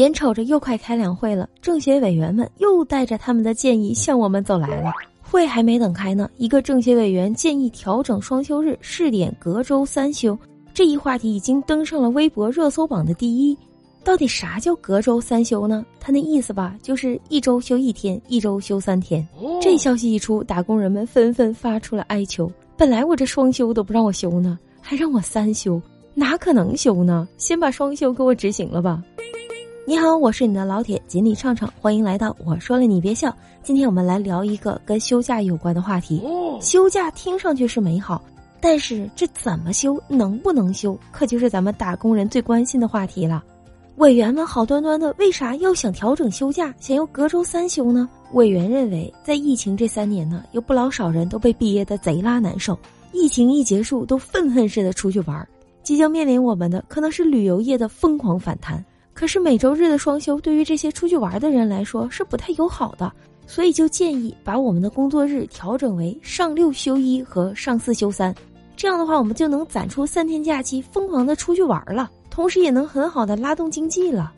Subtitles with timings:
[0.00, 4.90] 眼瞅着又快开两会了，政协委员们又带着他们的建议向我们走来了。
[5.20, 10.36] 会还没等开呢，一个政协委员建议调整双休日，试点隔周三休。
[10.72, 13.56] 这一话题已经登上了微博热搜榜的第一。
[14.02, 15.84] 到底啥叫隔周三休呢？
[16.00, 19.26] 他那意思吧，就是一周休一天，一周休三天。
[19.60, 22.50] 这消息一出，打工人们纷纷发出了哀求。
[22.74, 25.80] 本来我这双休都不让我休呢，还让我三休，
[26.14, 27.28] 哪可能休呢？
[27.36, 29.02] 先把双休给我执行了吧。
[29.90, 33.36] 你好，我是你的老铁锦鲤畅畅，欢迎来到我说了你别笑。
[33.60, 36.22] 今天我们来聊一个跟休假有关的话题。
[36.60, 38.22] 休假听上去是美好，
[38.60, 43.42] 但是这怎么休，能不能休，可就是咱们打工人最关心的话题了。
[43.96, 48.08] 委员们好端端的，为啥要想调整休假，想要隔周三休呢？
[48.34, 52.78] 委员认为，在疫情这三年呢，有不老少人都被憋得贼拉难受。
[53.10, 55.44] 疫情一结束，都愤恨似的出去玩，
[55.82, 58.84] 即将面临我们的可能是旅游业的疯狂反弹。
[59.20, 63.12] 可是每周日的双休，对于这些出去玩的人来说是不太友好的，
[63.46, 68.34] 所以就建议把我们的工作日调整为上六休一和上四休三。
[68.78, 72.10] 这样的话，我们就能攒出三天假期，疯狂的出去玩了。
[72.30, 74.32] 同时也能很好的拉动经济了，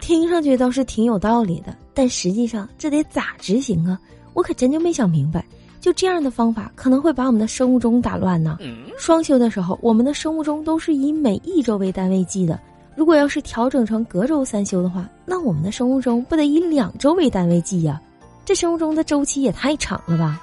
[0.00, 3.96] 听上去倒是挺有道理的，但实际上这得咋执行啊？
[4.32, 5.44] 我可真就没想明白。
[5.80, 8.58] 就这样的方法可能会把我们的生物钟打乱呢。
[8.98, 12.58] 双休的时候，我们的生物钟都是以每一周为单位记的，
[12.96, 18.00] 如果要是调整成隔周三休的话，那我们的生物钟不得以两周为单位计呀？
[18.44, 20.40] 这生物钟的周期也太长了吧？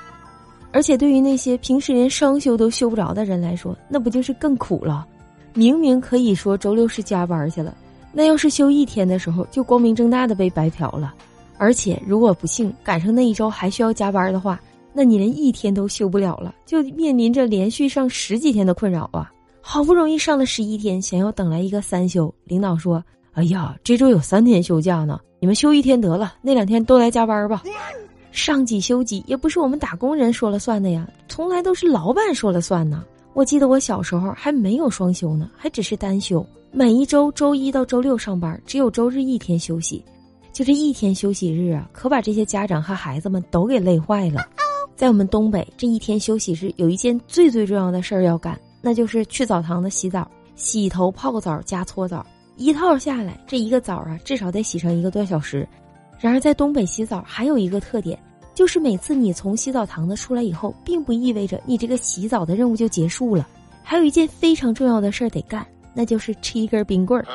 [0.72, 5.06] 而且对于那些平时连双休都休不着的人来说，那不就是更苦了？
[5.54, 7.76] 明明可以说周六是加班去了，
[8.14, 11.14] 那要是休一天的时候，就光明正大的被白嫖了。
[11.58, 14.60] 而且如果不幸赶上那一周还需要加班的话，
[14.94, 19.32] 那你连一天都休不了了，就面临着连续上十几天的困扰啊！
[19.62, 27.64] 好不容易上了十一天，想要等来一个三休，领导说：“哎呀，这周有三天休假呢，你们休一天得了，那两天都来加班吧。”
[28.32, 33.04] 上几休几也不是我们打工人说了算的呀，从来都是老板说了算呢。
[33.34, 36.46] 我记得我小时候还没有双休呢，还只是单休。
[36.72, 40.04] 每一周周一到周六上班，只有周日一天休息。
[40.54, 44.42] 就这一天休息日啊，可把这些家长和孩子们都给累坏了。
[44.96, 52.26] 在我们东北，这一天休息日有一件最最重要的事儿要干，那就是去澡堂子洗澡、洗头、泡澡加搓澡，
[52.58, 55.68] 一套下来，这一个澡啊，至少得洗上一个多小时。
[56.20, 58.18] 然而在东北洗澡还有一个特点。
[58.54, 63.48] 就是每次你从洗澡堂子出来以后，并不意味着你这个洗澡的任务就结束了，
[63.82, 67.26] 还有一件非常重要的事儿得干，那就是吃一根冰棍儿。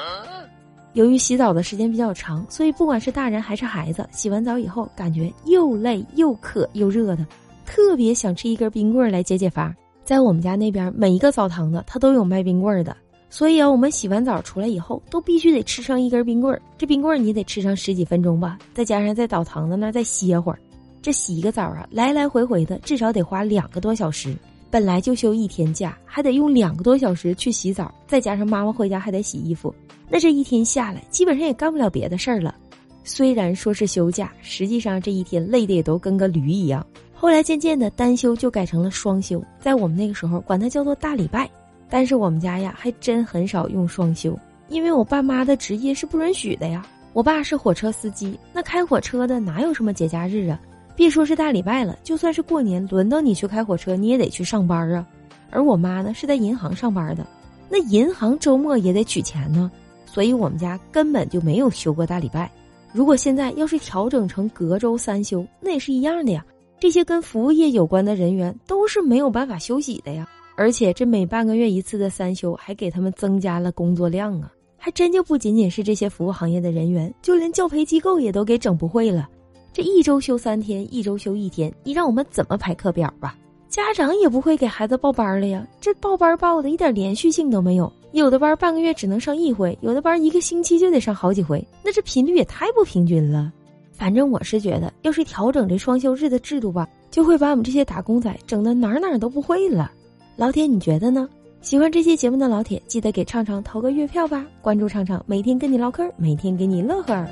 [0.92, 7.26] 由于洗澡的时间比较长，所以不管是大人还是孩子，洗完澡以后感觉又累又渴又热的，
[7.64, 9.74] 特别想吃一根冰棍儿来解解乏。
[10.06, 12.97] 在我们家那边，每一个澡堂子它都有卖冰棍儿的，
[13.28, 16.62] 所以啊，我们洗完澡出来以后，都必须得吃上一根冰棍儿。
[16.78, 20.59] 这冰棍儿你得吃上十几分钟吧，再加上在澡堂子那儿再歇会儿。
[21.03, 24.33] 这洗一个澡啊，来来回回的至少得花两个多小时。
[24.71, 29.75] 本来就休一天假，还得用两个多小时去洗澡，再加上妈妈回家还得洗衣服，
[30.09, 32.55] 那这一天下来，基本上也干不了别的事儿了。
[33.03, 36.84] 虽然说是休假，实际上这一天累的也都跟个驴一样。
[37.19, 41.49] 后来渐渐的，单休就改成了双休，在我们那个时候管它叫做大礼拜。
[41.88, 44.38] 但是我们家呀，还真很少用双休，
[44.69, 46.84] 因为我爸妈的职业是不允许的呀。
[47.15, 50.60] 我爸是火车司机，那开火车的哪有什么节假日啊？
[50.94, 55.06] 别说是大礼拜了，就算是过年，轮到你去开火车，你也得去上班啊。
[55.50, 57.26] 而我妈呢，是在银行上班的，
[57.71, 59.71] 那银行周末也得取钱呢，
[60.05, 62.50] 所以我们家根本就没有休过大礼拜。
[62.93, 66.44] 如果现在要是调整成隔周三休，那也是一样的呀。
[66.78, 70.28] 这些跟服务业有关的人员都是没有办法休息的呀。
[70.56, 74.50] 而且这每半个月一次的三休，还给他们增加了工作量啊。
[74.78, 79.28] 还真就不仅仅是这些服务行业的人员，就连教培机构也都给整不会了。
[79.72, 83.37] 这一周休三天，一周休一天，你让我们怎么排课表吧？
[83.69, 85.66] 家长也不会给孩子报班了呀。
[85.81, 93.52] 这报班报的一点连续性都没有，有的班半个月只能上一回，有的班一个星期就得上好几回，那这频率也太不平均了。
[93.96, 99.90] 反正我是觉得，要是调整这双休日的制度吧，就会把我们这些打工仔整的哪儿哪儿都不会了。
[100.37, 101.28] 老铁，你觉得呢？
[101.62, 104.46] 喜欢这期节目的老铁，记得给畅畅投个月票吧！
[104.60, 107.26] 关注畅畅，每天跟你唠嗑，每天给你乐呵。